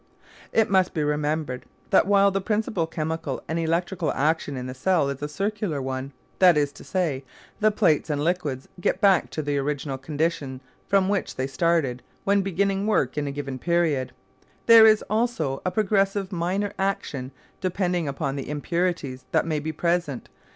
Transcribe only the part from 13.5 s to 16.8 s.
period, there is also a progressive minor